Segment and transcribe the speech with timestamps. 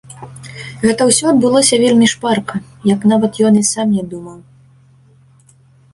[0.85, 2.55] Гэта ўсё адбылося вельмі шпарка,
[2.93, 4.37] як нават ён і сам не думаў.